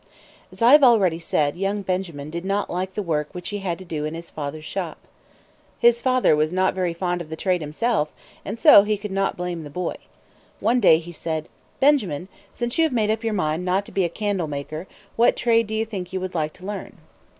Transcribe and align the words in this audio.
As 0.51 0.63
I 0.63 0.71
have 0.71 0.83
already 0.83 1.19
said, 1.19 1.55
young 1.55 1.83
Benjamin 1.83 2.31
did 2.31 2.43
not 2.43 2.71
like 2.71 2.95
the 2.95 3.03
work 3.03 3.35
which 3.35 3.49
he 3.49 3.59
had 3.59 3.77
to 3.77 3.85
do 3.85 4.03
in 4.03 4.15
his 4.15 4.31
father's 4.31 4.65
shop. 4.65 4.97
His 5.77 6.01
father 6.01 6.35
was 6.35 6.51
not 6.51 6.73
very 6.73 6.95
fond 6.95 7.21
of 7.21 7.29
the 7.29 7.35
trade 7.35 7.61
himself, 7.61 8.11
and 8.43 8.59
so 8.59 8.81
he 8.81 8.97
could 8.97 9.11
not 9.11 9.37
blame 9.37 9.63
the 9.63 9.69
boy. 9.69 9.97
One 10.59 10.79
day 10.79 10.97
he 10.97 11.11
said: 11.11 11.47
"Benjamin, 11.79 12.29
since 12.51 12.79
you 12.79 12.83
have 12.83 12.91
made 12.93 13.11
up 13.11 13.23
your 13.23 13.35
mind 13.35 13.63
not 13.63 13.85
to 13.85 13.91
be 13.91 14.03
a 14.03 14.09
candle 14.09 14.47
maker, 14.47 14.87
what 15.17 15.35
trade 15.37 15.67
do 15.67 15.75
you 15.75 15.85
think 15.85 16.11
you 16.11 16.19
would 16.19 16.33
like 16.33 16.53
to 16.53 16.65
learn?" 16.65 16.97